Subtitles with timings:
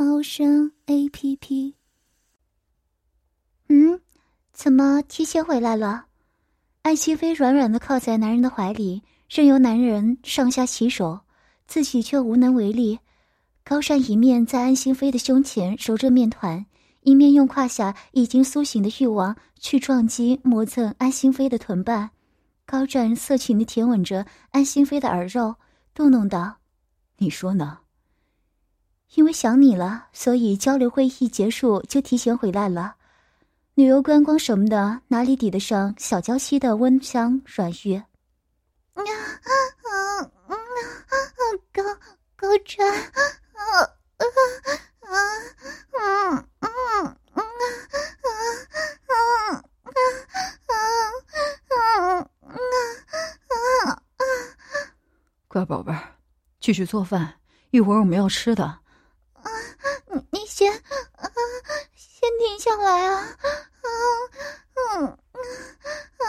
[0.00, 1.74] 猫声 A P P。
[3.68, 4.00] 嗯，
[4.52, 6.06] 怎么提前回来了？
[6.82, 11.18] 安心飞软软的靠在男人的怀里，任由男人上下其手，
[11.66, 13.00] 自己却无能为力。
[13.64, 16.64] 高山一面在安心飞的胸前揉着面团，
[17.00, 22.08] 一面用胯下已经苏醒的欲望去撞击磨蹭安心飞的臀瓣。
[22.64, 25.56] 高湛色情的舔吻着安心飞的耳肉，
[25.92, 26.58] 嘟哝道
[27.18, 27.80] ：“你说呢？”
[29.14, 32.96] 因为想你了，所以交流会一结束就提前回来了。
[33.74, 37.94] 旅游观光什么的，哪里抵得上小娇妻的温香软玉？
[37.94, 38.04] 啊
[38.94, 39.02] 啊
[39.84, 40.56] 啊啊！
[41.72, 41.82] 高
[42.36, 42.98] 高湛，啊
[43.54, 43.62] 啊
[45.00, 45.16] 啊啊
[46.60, 46.68] 啊啊
[47.32, 47.40] 啊
[51.94, 54.24] 啊啊啊！
[55.46, 55.98] 乖宝贝儿，
[56.60, 57.34] 继续做饭，
[57.70, 58.80] 一会儿我们要吃的。
[62.58, 63.22] 停下来啊！
[64.74, 66.26] 嗯嗯啊！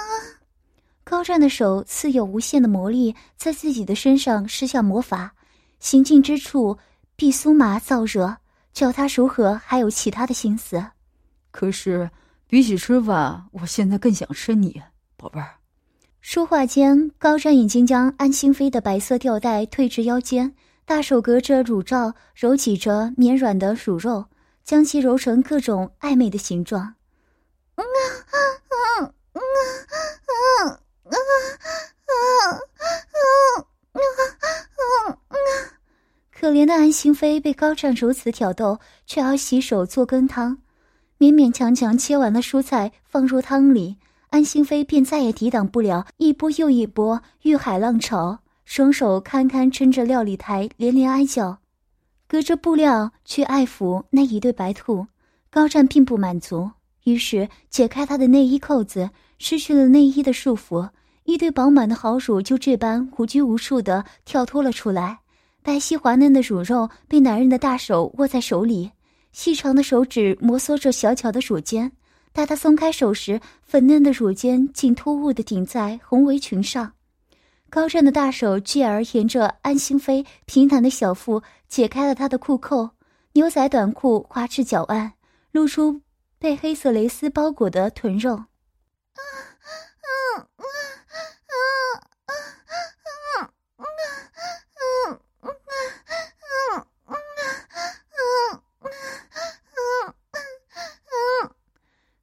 [1.03, 5.33] 高湛的手似有无限的魔力，在自己的身上施下魔法，
[5.79, 6.77] 行进之处
[7.15, 8.37] 必酥麻燥热，
[8.73, 10.85] 叫他如何还有其他的心思？
[11.49, 12.07] 可是
[12.47, 14.79] 比起吃饭，我现在更想吃你，
[15.17, 15.55] 宝贝儿。
[16.21, 20.53] 说话间，高湛已经将安心妃的白色吊带退至腰间。
[20.85, 24.25] 大手隔着乳罩揉挤着绵软的乳肉，
[24.69, 26.93] 将其揉成各种暧昧的形状。
[27.73, 27.89] 嗯啊
[28.29, 28.37] 啊
[28.69, 28.77] 啊
[29.33, 29.41] 啊啊
[31.05, 31.17] 啊
[31.95, 32.13] 啊
[33.93, 35.33] 啊啊！
[36.31, 40.59] 可怜的安心妃被高湛如此挑逗，却要洗手做羹汤，
[41.17, 43.97] 勉勉强强切完了蔬菜放入汤里，
[44.29, 48.37] 安心妃便再也抵挡不了一波又一波欲海浪潮。
[48.65, 51.57] 双手堪堪撑着料理台，连连哀叫，
[52.29, 55.07] 隔着布料去爱抚那一对白兔。
[55.49, 56.69] 高湛并不满足，
[57.05, 59.09] 于是解开他的内衣扣子，
[59.39, 60.87] 失去了内衣的束缚，
[61.23, 65.17] 一对饱满的好乳就这般无拘无束地跳脱了出来。
[65.63, 68.91] 白皙滑嫩的乳肉被男人的大手握在手里，
[69.31, 71.91] 细长的手指摩挲着小巧的乳尖。
[72.31, 76.93] 待他松开手时，粉嫩的乳尖竟突兀地顶在红围裙上。
[77.69, 82.89] 高湛的大手继而沿着安心妃平坦的小腹解开了她的裤扣，
[83.33, 85.13] 牛仔短裤滑至脚腕，
[85.51, 86.01] 露出
[86.39, 88.45] 被黑色蕾丝包裹的臀肉。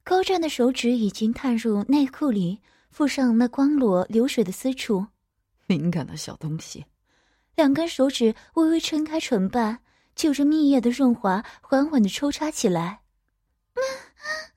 [0.03, 5.07] 高湛的手指已经探入内裤里，附上那光裸流水的私处。
[5.67, 6.85] 敏感的小东西，
[7.55, 9.79] 两根手指微微撑开唇瓣，
[10.15, 13.01] 就着蜜液的润滑，缓缓的抽插起来。
[13.73, 13.83] 嗯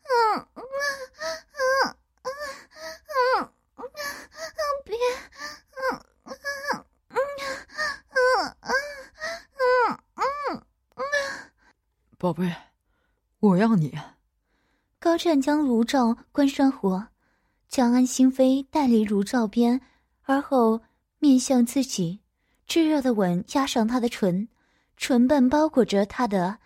[0.04, 2.31] 嗯嗯嗯嗯
[3.43, 3.84] 嗯嗯，
[4.84, 4.97] 别，
[5.76, 6.34] 嗯嗯
[7.09, 7.19] 嗯
[8.09, 10.62] 嗯嗯嗯
[10.94, 11.03] 嗯，
[12.16, 12.54] 宝贝，
[13.41, 13.99] 我要你。
[15.00, 17.09] 高湛将炉灶关上火，
[17.69, 19.81] 将安心妃带离炉灶边，
[20.22, 20.81] 而后。
[21.20, 22.20] 面向自己，
[22.66, 24.48] 炙热的吻压上他的唇，
[24.97, 26.58] 唇瓣包裹着他的。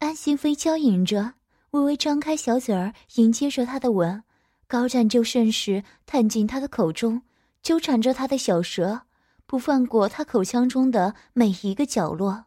[0.00, 1.32] 安心妃娇吟着，
[1.70, 4.22] 微微张开小嘴儿迎接着他的吻。
[4.66, 7.22] 高湛就顺势探进他的口中，
[7.62, 9.00] 纠缠着他的小舌，
[9.46, 12.44] 不放过他口腔中的每一个角落。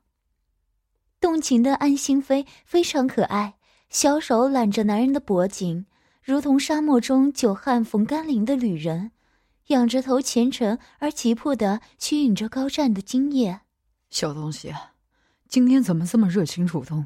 [1.19, 3.55] 动情的安心妃非常可爱，
[3.89, 5.87] 小手揽着男人的脖颈，
[6.21, 9.12] 如同沙漠中久旱逢甘霖的旅人。
[9.67, 13.61] 仰着头，虔诚而急迫的吸引着高湛的精液。
[14.09, 14.73] 小东西，
[15.47, 17.05] 今天怎么这么热情主动？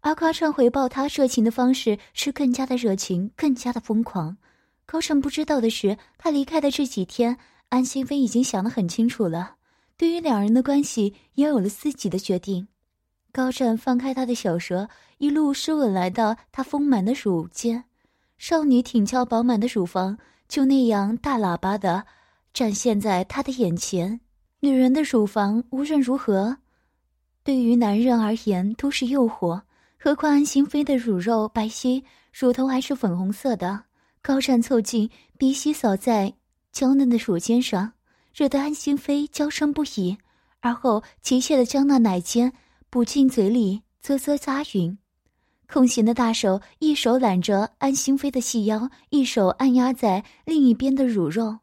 [0.00, 4.36] 阿高湛回报他热情的方式是更加的热情，更加的疯狂。
[4.86, 7.36] 高湛不知道的是，他离开的这几天，
[7.68, 9.56] 安心妃已经想得很清楚了，
[9.96, 12.68] 对于两人的关系也有了自己的决定。
[13.32, 14.88] 高湛放开他的小舌，
[15.18, 17.84] 一路湿吻来到他丰满的乳尖，
[18.38, 20.16] 少女挺翘饱满的乳房。
[20.48, 22.04] 就那样大喇叭的
[22.52, 24.20] 展现在他的眼前，
[24.60, 26.56] 女人的乳房无论如何，
[27.42, 29.62] 对于男人而言都是诱惑。
[29.98, 32.02] 何况安心妃的乳肉白皙，
[32.32, 33.84] 乳头还是粉红色的。
[34.22, 36.34] 高湛凑近，鼻息扫在
[36.72, 37.92] 娇嫩的乳尖上，
[38.34, 40.16] 惹得安心妃娇声不已。
[40.60, 42.52] 而后急切的将那奶尖
[42.90, 44.96] 补进嘴里，啧啧咂吮。
[45.72, 51.58] 空闲的大手一手揽着安心妃的细腰一手按压在另一边的乳肉。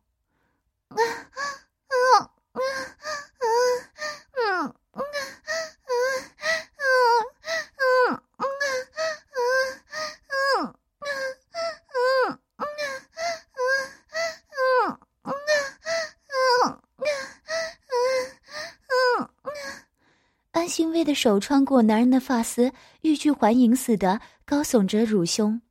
[21.03, 22.71] 的手穿过男人的发丝，
[23.01, 25.61] 欲拒还迎似的高耸着乳胸，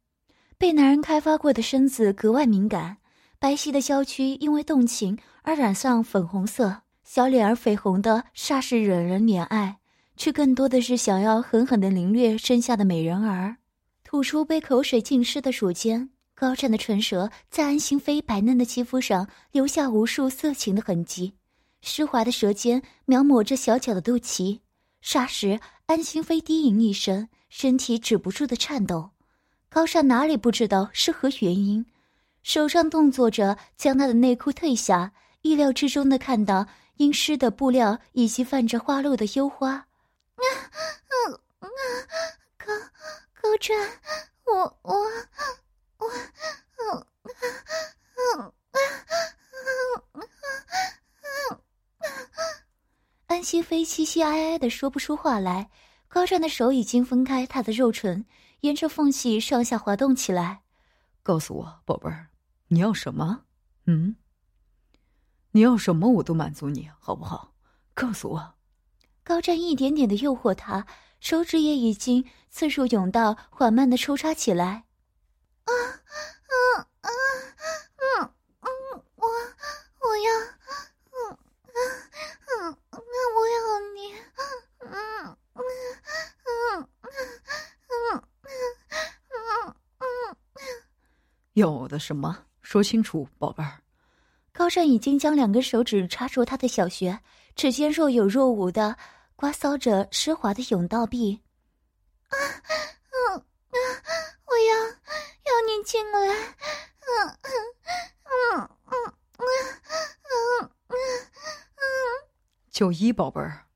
[0.58, 2.98] 被男人开发过的身子格外敏感。
[3.38, 9.78] 白皙的娇躯因为动情而染上粉红色，小脸儿绯红的煞是惹人怜爱，
[10.16, 13.56] 却更多的是想要狠狠的凌虐身下的美人儿。
[14.04, 21.34] 吐出被口水浸湿的乳尖，高湛的唇舌在安心妃白嫩的肌肤上留下无数色情的痕迹，
[21.80, 24.60] 湿滑的舌尖描摹着小巧的肚脐。
[25.02, 29.10] 霎时，安心妃低吟一声，身体止不住的颤抖。
[29.68, 31.84] 高湛哪里不知道是何原因？
[32.42, 35.12] 手上动作着，将她的内裤褪下，
[35.42, 36.66] 意料之中的看到
[36.96, 39.72] 阴湿的布料以及泛着花露的幽花。
[39.72, 40.44] 啊
[41.08, 41.14] 啊
[41.60, 41.68] 啊！
[42.58, 42.66] 高
[43.40, 43.76] 高湛，
[44.44, 44.94] 我我
[45.98, 46.14] 我，啊
[46.78, 47.04] 啊
[48.14, 48.82] 啊啊
[50.12, 50.20] 啊
[51.50, 51.60] 啊！
[53.42, 55.68] 安心妃凄凄哀哀的说不出话来，
[56.06, 58.24] 高湛的手已经分开她的肉唇，
[58.60, 60.62] 沿着缝隙上下滑动起来。
[61.24, 62.28] 告诉我，宝贝儿。
[62.68, 63.40] 你要什么？
[63.86, 64.14] 嗯？
[65.50, 67.52] 你要什么我都满足你，好不好？
[67.94, 68.54] 告诉我。
[69.24, 70.86] 高湛一点点的诱惑他，
[71.18, 74.84] 手指也已经次数甬道，缓慢的抽插起来。
[75.64, 78.32] 啊啊啊啊啊！
[79.16, 80.30] 我我要，
[82.92, 83.56] 我要
[83.94, 84.14] 你，
[84.80, 85.36] 嗯嗯
[86.44, 86.88] 嗯
[87.88, 88.14] 嗯
[89.28, 90.04] 嗯嗯，
[91.54, 92.44] 要我的什么？
[92.60, 93.80] 说清楚，宝贝儿。
[94.52, 97.18] 高湛已经将两根手指插入他的小穴，
[97.56, 98.94] 指尖若有若无的
[99.36, 101.40] 刮搔着湿滑的甬道壁。
[102.28, 102.36] 啊，
[103.10, 103.76] 嗯啊，
[104.46, 107.50] 我要要你进来，嗯嗯
[108.24, 109.44] 嗯嗯嗯
[110.60, 110.96] 嗯嗯。
[112.72, 113.66] 九一，宝贝儿。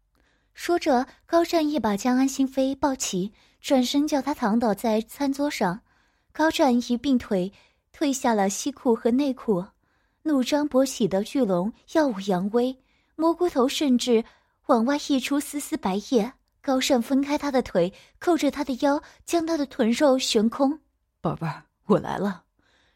[0.55, 5.83] 说着，高湛一把将安心妃抱起，转身叫她躺倒在餐桌上。
[6.33, 7.53] 高湛一并腿。
[7.93, 9.65] 褪下了西裤和内裤，
[10.25, 12.79] 怒张勃起的巨龙耀武扬威，
[13.15, 14.23] 蘑菇头甚至
[14.67, 16.31] 往外溢出丝丝白液。
[16.61, 20.79] 高湛分开他的腿，扣着他的腰，将他的臀肉悬空。
[21.23, 22.45] 宝贝儿，我来了。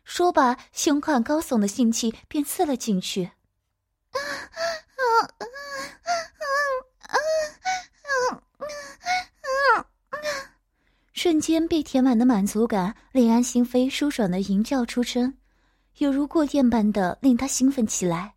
[0.04, 3.30] 说罢，胸宽高耸的性器便刺了进去。
[11.12, 15.34] 瞬间被填满的满足感，令安心扉舒爽的吟叫出声，
[15.98, 18.34] 犹如过电般的令他兴奋起来。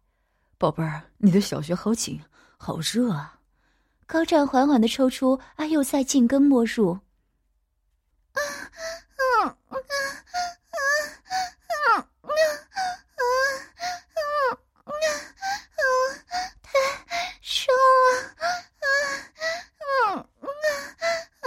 [0.58, 2.22] 宝贝儿，你的小穴好紧，
[2.58, 3.40] 好热啊！
[4.06, 6.92] 高湛缓缓的抽出，而又再进根没入。
[8.34, 9.56] 啊啊啊啊啊
[10.68, 10.70] 啊
[11.68, 12.06] 啊啊啊！
[16.64, 16.70] 太
[17.42, 17.74] 爽
[18.14, 18.18] 了！
[19.80, 20.14] 啊啊
[21.40, 21.46] 啊啊！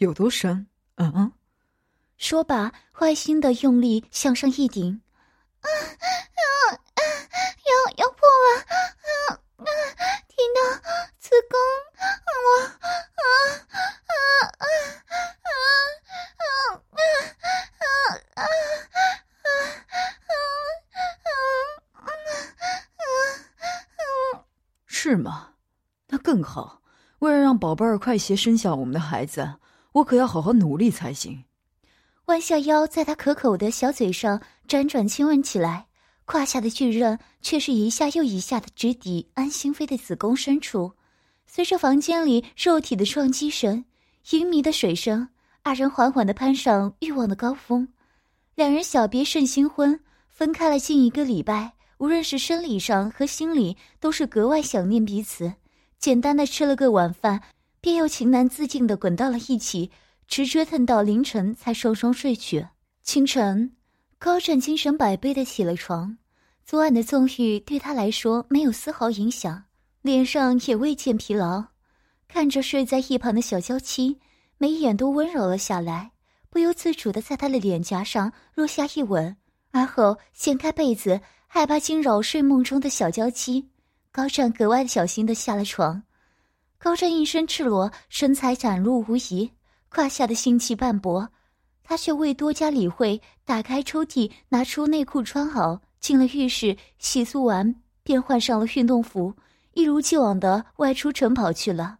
[0.00, 0.66] 有多深？
[0.96, 1.30] 嗯嗯。
[2.16, 5.02] 说罢，坏心的用力向上一顶，
[5.60, 7.00] 啊啊啊！
[7.68, 8.64] 要要破了！
[8.64, 8.72] 啊
[9.58, 9.66] 啊！
[10.26, 10.60] 听到
[11.18, 11.60] 子宫，
[12.00, 12.04] 我
[12.64, 12.66] 啊
[13.12, 13.20] 啊
[14.08, 14.10] 啊
[14.56, 14.64] 啊啊
[15.36, 15.38] 啊
[16.32, 16.34] 啊
[17.76, 17.78] 啊
[18.36, 18.38] 啊啊啊！
[24.86, 25.50] 是吗？
[26.08, 26.80] 那更好。
[27.18, 29.56] 为了让宝贝儿快些生下我们的孩子。
[29.92, 31.44] 我可要好好努力才行。
[32.26, 35.86] 弯下腰，在他可口的小嘴上辗转亲吻起来，
[36.24, 40.92] 胯下的巨刃却是一下又一下的直抵安心妃的子宫深处。
[41.44, 43.84] 随着房间里肉体的撞击声、
[44.30, 45.28] 淫迷的水声，
[45.62, 47.88] 二人缓缓的攀上欲望的高峰。
[48.54, 55.52] 两人小别胜新婚，分开了近一个礼拜，无论是生理上和心理，都是格外想念彼此。
[55.98, 57.42] 简单的吃了个晚饭。
[57.80, 59.90] 便又情难自禁的滚到了一起，
[60.28, 62.66] 直折腾到凌晨才双双睡去。
[63.02, 63.72] 清晨，
[64.18, 66.18] 高湛精神百倍的起了床。
[66.64, 69.64] 昨晚的纵欲对他来说没有丝毫影响，
[70.02, 71.64] 脸上也未见疲劳，
[72.28, 74.18] 看着睡在一旁的小娇妻，
[74.58, 76.12] 眉眼都温柔了下来，
[76.48, 79.36] 不由自主的在他的脸颊上落下一吻，
[79.72, 83.70] 而后掀开被子，害怕惊扰睡梦中的小娇妻。
[84.12, 86.02] 高湛格外小心的下了床。
[86.82, 89.52] 高湛一身赤裸，身材展露无遗，
[89.90, 91.28] 胯下的腥气斑驳，
[91.84, 99.34] 他却未多加理会，打开抽屉，拿出内裤穿好，进了浴室，洗漱完便换上了运动服，
[99.74, 101.98] 一如既往的外出晨跑去了。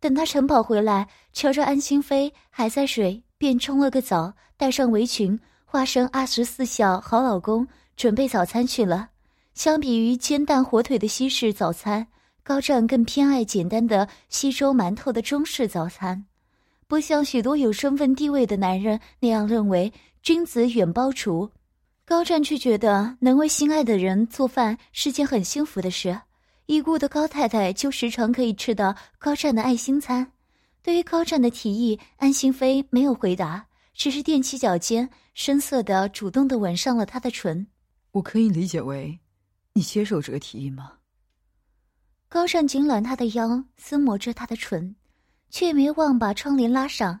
[0.00, 9.10] 等他晨跑回来，瞧着安心妃还在睡，便冲了个澡，戴上围裙，化身二十四孝好老公，准备早餐去了。
[9.52, 12.06] 相比于煎蛋火腿的西式早餐。
[12.44, 16.24] 高湛更偏爱简单的稀粥馒头的中式早餐，
[16.88, 21.50] 不像许多有身份地位的男人那样认为君子远庖厨，
[22.04, 26.20] 高湛却觉得能为心爱的人做饭是件很幸福的事。
[26.66, 30.32] 已故的高太太就时常可以吃到高湛的爱心餐。
[30.82, 37.66] 对于高湛的提议，安心妃没有回答，只是踮起脚尖，深色的主动的吻上了他的唇。
[38.12, 39.20] 我可以理解为，
[39.74, 40.94] 你接受这个提议吗？
[42.32, 44.96] 高湛紧揽他的腰，撕磨着他的唇，
[45.50, 47.20] 却没忘把窗帘拉上。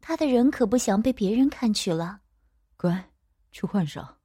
[0.00, 2.20] 他的人可不想被别人看去了。
[2.78, 3.10] 乖，
[3.52, 4.16] 去换上。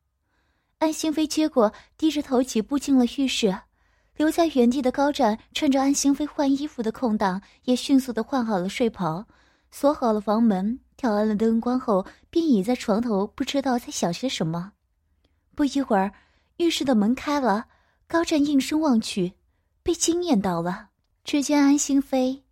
[0.78, 3.54] 安心妃接过，低着头几步进了浴室。
[4.16, 9.26] 留在原地的高湛趁着安心妃换衣服的空档，也迅速的换好了睡袍，
[9.70, 14.72] 锁好了房门，调暗了灯光后，便倚在床头，不知道在想些什么。
[15.56, 16.14] 不一会儿，
[16.56, 17.66] 浴室的门开了，
[18.08, 19.34] 高湛应声望去。
[19.84, 20.90] 被惊艳到了。
[21.24, 22.44] 只见安心妃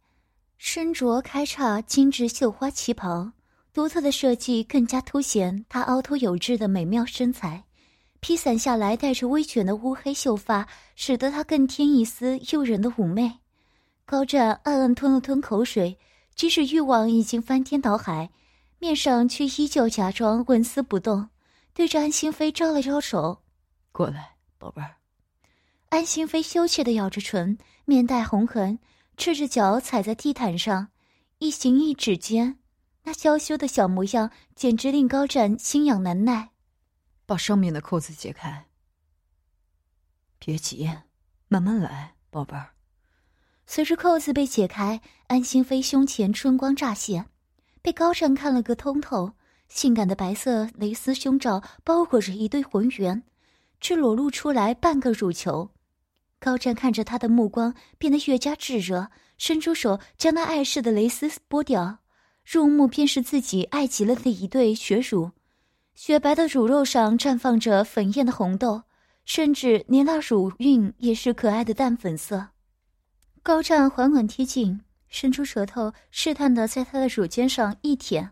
[0.57, 3.31] 身着开叉精致绣花旗袍，
[3.73, 7.63] 独特的设计更加凸显她凹凸有致的美妙身材。
[8.19, 13.39] 披散下来带着微卷的乌黑秀发，使得她更添一丝诱人的妩媚。
[14.05, 15.97] 高湛暗暗吞了吞口水，
[16.35, 18.29] 即使欲望已经翻天倒海，
[18.77, 21.29] 面上却依旧假装纹丝不动，
[21.73, 23.41] 对着安心妃招了招手
[23.91, 24.97] ：“过来，宝贝儿。”
[25.89, 28.77] 安心妃羞怯的咬着唇，面带红痕，
[29.17, 30.89] 赤着脚踩在地毯上，
[31.39, 32.59] 一行一指间，
[33.03, 36.51] 那娇羞的小模样简直令高湛心痒难耐。
[37.25, 38.67] 把上面的扣子解开，
[40.37, 40.87] 别急，
[41.47, 42.69] 慢慢来，宝贝儿。
[43.65, 47.25] 随着扣子被解开，安心妃胸前春光乍现，
[47.81, 49.33] 被高湛看了个通透。
[49.67, 53.23] 性感的白色蕾丝胸罩包裹着一对浑圆，
[53.79, 55.71] 只裸露出来半个乳球。
[56.39, 61.99] 高湛看着他的目光变得越加炙热，伸出手将那碍事的蕾丝剥掉，
[62.45, 65.31] 入目便是自己爱极了的一对雪乳，
[65.93, 68.83] 雪白的乳肉上绽放着粉艳的红豆，
[69.25, 72.47] 甚至连那乳晕也是可爱的淡粉色。
[73.43, 74.79] 高湛缓缓贴近，
[75.09, 78.31] 伸出舌头试探的在他的乳尖上一舔，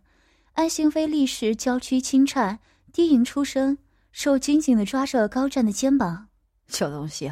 [0.53, 2.59] 安心妃立时娇躯轻颤，
[2.93, 3.77] 低吟出声，
[4.11, 6.27] 手紧紧的抓着高湛的肩膀
[6.69, 7.31] ：“小东西。”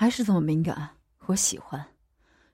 [0.00, 0.92] 还是这么敏感，
[1.26, 1.88] 我喜欢。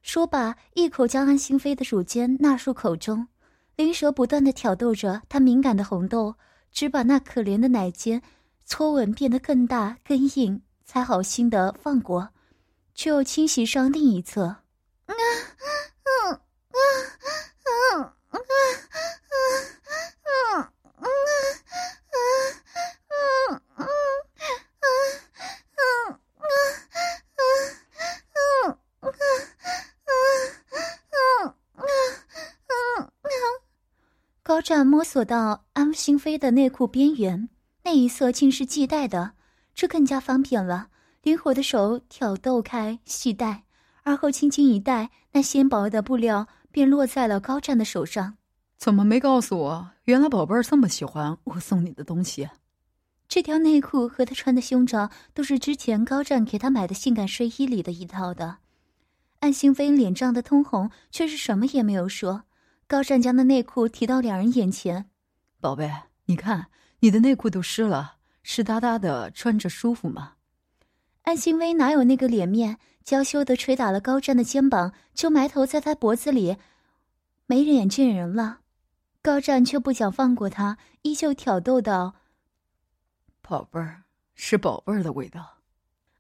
[0.02, 3.28] 说罢，一口将安心妃的乳尖纳入口中，
[3.76, 6.34] 灵蛇不断的挑逗着她敏感的红豆，
[6.72, 8.20] 只把那可怜的奶尖
[8.64, 12.30] 搓吻变得更大更硬，才好心的放过，
[12.96, 14.56] 却又侵袭上另一侧。
[34.66, 37.49] 高湛摸索到安心妃的内裤边缘，
[37.85, 39.35] 那一侧竟是系带的，
[39.76, 40.88] 这更加方便了。
[41.23, 43.62] 灵活的手挑逗开系带，
[44.02, 48.38] 而后轻轻一带，那纤薄的布料便落在了高湛的手上。
[48.76, 49.90] 怎么没告诉我？
[50.02, 52.49] 原来宝贝儿这么喜欢我送你的东西。
[53.28, 58.56] 这条内裤和他穿的胸罩都是之前高湛给他买的性感睡衣里的一套的。
[59.38, 62.42] 安心妃脸涨得通红，却是什么也没有说。
[62.88, 65.11] 高湛将那内裤提到两人眼前，
[65.61, 65.90] 宝贝，
[66.26, 66.69] 你看
[67.00, 70.35] 你的内裤都湿了，湿哒哒的，穿着舒服吗？
[71.23, 76.57] 安心薇哪有那个脸面，娇羞的捶打了高湛的肩膀，就埋头在他脖子里，
[77.47, 78.61] 没脸见人了。
[79.21, 82.14] 高湛却不想放过他，依旧挑逗道
[83.43, 84.05] ：“宝贝儿，
[84.37, 85.59] 是宝贝儿的味道。”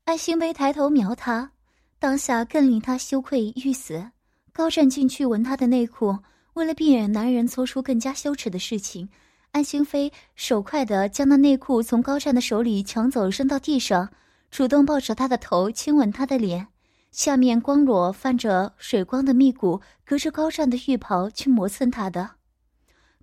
[0.06, 1.52] 安心薇抬头瞄他，
[2.00, 4.10] 当下更令他羞愧欲死。
[4.52, 6.18] 高湛进去闻他的内裤。
[6.56, 9.10] 为了避免男人做出更加羞耻的事情，
[9.50, 14.08] 安心妃手快地将那内裤从高湛的手里抢走，扔到地上，
[14.50, 16.68] 主动抱着他的头，亲吻他的脸，
[17.10, 22.30] 下面光裸泛着水光的蜜骨，隔着高湛的浴袍去磨蹭他的。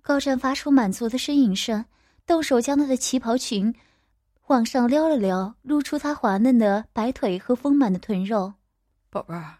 [0.00, 1.84] 高湛发出满足的呻吟声，
[2.24, 3.74] 动手将他的旗袍裙
[4.46, 8.54] 往上撩了撩，露出他滑嫩的白腿和丰满的臀肉。
[9.10, 9.56] 宝贝儿，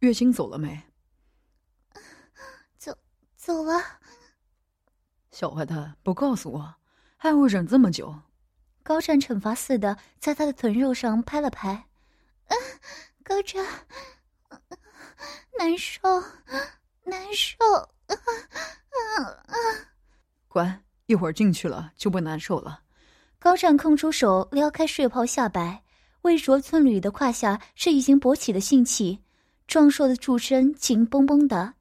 [0.00, 0.82] 月经走了没？
[3.42, 3.82] 走，走了。
[5.32, 6.74] 小坏蛋，不告诉我，
[7.16, 8.14] 害我忍这么久？
[8.84, 11.88] 高湛惩罚似的在他的臀肉上拍了拍。
[12.46, 12.56] 嗯，
[13.24, 13.66] 高湛，
[15.58, 16.00] 难受，
[17.02, 17.56] 难受。
[18.06, 18.14] 啊
[19.46, 19.54] 啊，
[20.46, 22.82] 乖，一会儿进去了就不难受了。
[23.40, 25.82] 高湛空出手撩开睡袍下摆，
[26.22, 29.20] 微着寸缕的胯下是已经勃起的性器，
[29.66, 31.74] 壮硕的柱身紧绷绷的，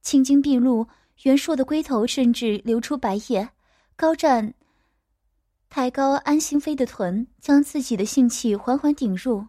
[0.00, 0.86] 青筋毕露，
[1.22, 3.48] 袁硕的龟头甚至流出白液。
[3.96, 4.54] 高湛
[5.68, 9.46] 抬高安心妃的臀，将自己的性器缓缓顶入。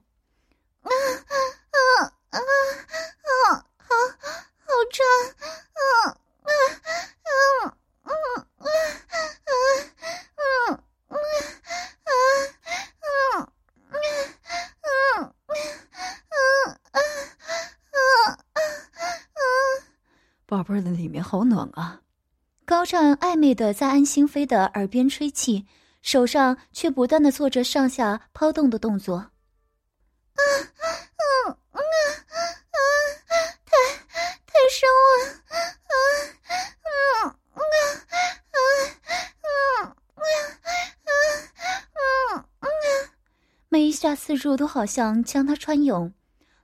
[21.30, 22.02] 好暖啊！
[22.66, 25.68] 高湛暧昧的在安心妃的耳边吹气，
[26.02, 29.18] 手上却不断的做着上下抛动的动作。
[29.18, 29.30] 啊
[30.34, 30.90] 啊
[31.22, 31.22] 啊
[31.70, 31.80] 啊！
[33.64, 33.72] 太
[34.48, 35.30] 太深了！
[35.86, 35.94] 啊
[36.50, 36.52] 啊
[37.22, 37.62] 啊啊
[38.50, 38.58] 啊
[39.86, 40.26] 啊
[41.94, 42.66] 啊啊！
[43.70, 46.12] 每一下刺入都好像将他穿涌，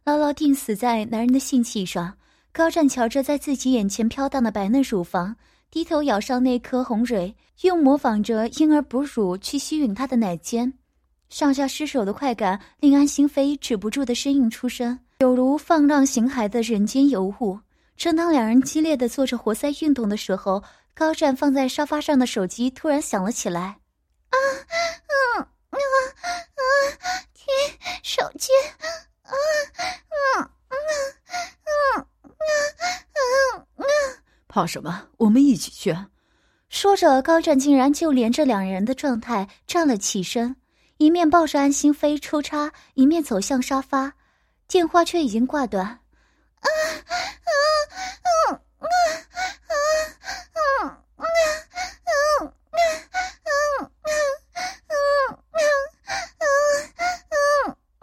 [0.03, 2.17] 牢牢钉死在男人的性器上。
[2.55, 5.35] 高湛瞧着在自己眼前飘荡的白嫩乳房，
[5.69, 10.73] 低头咬上那颗红蕊，用模仿着婴儿哺乳去吸吮她的奶尖。
[11.27, 17.59] 上下失手的快感令安心妃止不住的呻吟出声，有如放浪形骸的人间尤物。
[17.97, 20.63] 正当两人激烈的做着活塞运动的时候，
[20.93, 23.79] 高湛放在沙发上的手机突然响了起来。
[24.29, 24.37] 啊
[25.35, 25.77] 啊啊啊！
[27.33, 27.45] 天
[28.01, 28.47] 手机。
[29.23, 30.75] 啊啊啊啊
[31.97, 32.07] 啊啊！
[34.47, 35.09] 怕什么？
[35.17, 35.95] 我们一起去。
[36.69, 40.55] 说着，高湛竟然就连着两人的状态站了起身。
[40.97, 44.13] 一面抱着安心飞抽插，一面走向沙发，
[44.67, 45.85] 电话却已经挂断。
[45.85, 45.99] 啊
[46.61, 46.69] 啊
[47.43, 47.51] 啊
[48.49, 48.87] 啊啊啊
[49.57, 49.65] 啊
[50.37, 50.47] 啊啊啊
[57.99, 58.01] 啊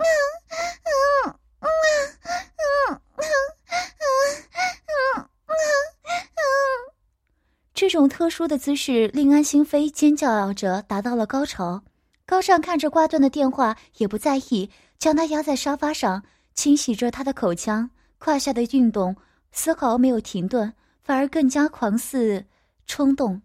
[7.83, 11.83] 这种特殊的姿势令安心飞尖叫着达到了高潮。
[12.25, 16.23] 高尚看着挂断的电话，也不在意，将他压在沙发上，
[16.55, 19.17] 清洗着他的口腔，胯下的运动
[19.51, 22.45] 丝毫没有停顿，反而更加狂肆
[22.87, 23.43] 冲动。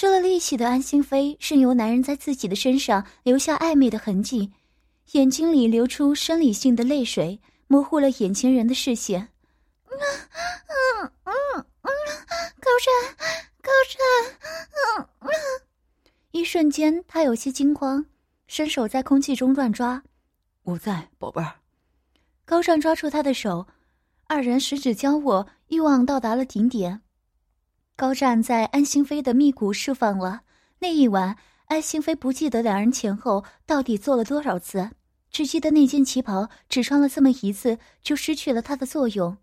[0.00, 4.50] 失了力气的安心妃，任由男人在自己的身上留下暧昧的痕迹。
[5.12, 9.28] 眼睛里流出生理性的泪水，模糊了眼前人的视线。
[9.90, 9.92] 嗯
[10.46, 11.34] 嗯嗯
[11.82, 11.90] 嗯，
[12.62, 13.14] 高湛，
[13.60, 14.38] 高湛，
[14.96, 15.28] 嗯嗯。
[16.30, 18.02] 一瞬间，他有些惊慌，
[18.46, 20.02] 伸手在空气中乱抓。
[20.62, 21.52] 我在，宝贝儿。
[22.46, 23.66] 高湛抓住他的手，
[24.26, 27.02] 二人十指交握，欲望到达了顶点。
[28.00, 30.40] 高湛在安心妃的密谷释放了。
[30.78, 31.36] 那一晚，
[31.66, 34.88] 安心妃不记得两人前后到底做了多少次。
[35.30, 39.36] 只记得那件旗袍只穿了这么一次，就失去了它的作用。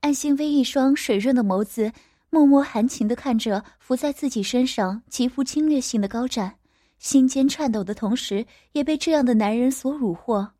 [0.00, 1.92] 安心妃一双水润的眸子，
[2.30, 6.54] 默默含情地看着伏在自己身上极富侵略性的高湛，
[6.98, 10.50] 心尖颤抖的同时，也被这样的男人所虏获。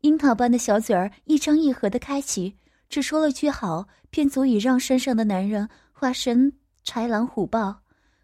[0.00, 2.56] 樱桃般的小嘴儿一张一合地开启，
[2.88, 6.50] 只说了句好，便足以让身上的男人化身
[6.88, 7.80] 豺狼虎豹。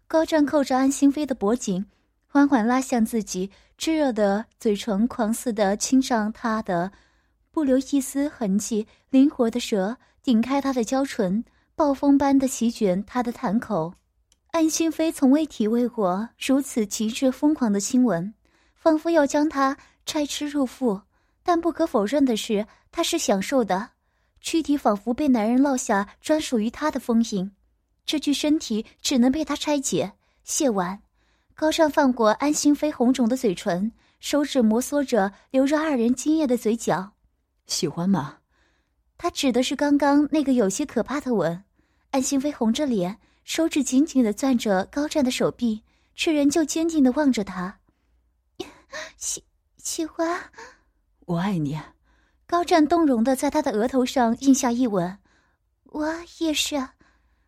[0.07, 1.85] 高湛扣着安心妃的脖颈。
[2.25, 6.91] 缓缓拉向自己，炙热的嘴唇狂似的亲上她的，
[7.51, 8.87] 不留一丝痕迹。
[9.11, 13.93] 灵活的舌顶开她的娇唇，暴风般的席卷她的潭口。
[14.49, 18.33] 安心妃从未体味过如此极致疯狂的亲吻，
[18.73, 21.01] 仿佛要将他拆吃入腹。
[21.43, 23.91] 但不可否认的是，她是享受的，
[24.41, 27.51] 躯体仿佛被男人烙下专属于他的封印。
[28.05, 30.13] 这具身体只能被他拆解、
[30.43, 31.01] 卸完。
[31.53, 37.13] 高尚放过安心妃红肿的嘴唇，手指摩挲着流着二人精液的嘴角。
[37.65, 38.37] 喜欢吗？
[39.17, 41.63] 他指的是刚刚那个有些可怕的吻。
[42.11, 45.81] 安心飞红着脸，手指紧紧的攥着高湛的手臂，
[46.15, 47.79] 却仍旧坚定的望着他。
[49.17, 49.43] 喜
[49.77, 50.39] 喜欢，
[51.25, 51.79] 我爱你。
[52.45, 55.17] 高湛动容的在他的额头上印下一吻。
[55.85, 56.75] 我也是。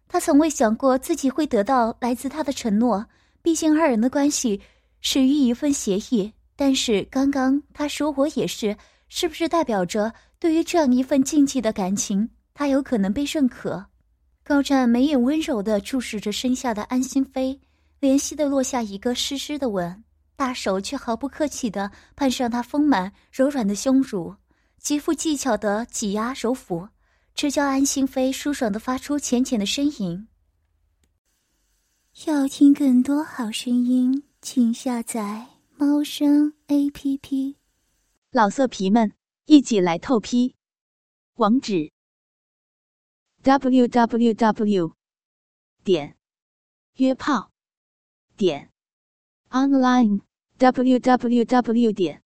[0.07, 3.05] 他从未想过自己会得到来自他的承诺，
[3.41, 4.61] 毕竟二人的关系
[5.01, 6.31] 始于一份协议。
[6.55, 8.75] 但是刚刚他说我也是，
[9.09, 13.85] 是不是代表着对于这样一份禁忌的感情，他有可能被认可？
[14.43, 17.59] 高湛眉眼温柔的注视着身下的安心妃，
[17.99, 20.03] 怜惜的落下一个湿湿的吻，
[20.35, 24.33] 大手却毫不客气的攀上她丰满柔软的胸乳，
[24.79, 26.87] 极富技巧的挤压揉抚。
[27.37, 30.27] 只叫安心妃舒爽的发出浅浅的呻吟。
[32.25, 35.45] 要听更多好声音，请下载
[35.75, 37.57] 猫声 A P P。
[38.31, 39.13] 老色皮们，
[39.45, 40.55] 一起来透批！
[41.35, 41.91] 网址
[43.43, 44.95] ：w w w
[45.83, 46.17] 点
[46.95, 47.51] 约炮
[48.35, 48.71] 点
[49.51, 50.21] online
[50.57, 52.23] w w w 点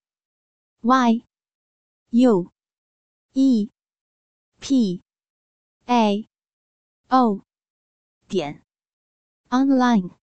[0.80, 1.26] y
[2.12, 2.50] u
[3.34, 3.70] e
[4.62, 5.02] p
[5.88, 6.30] a
[7.10, 7.42] o
[8.28, 8.62] 点
[9.50, 10.21] online。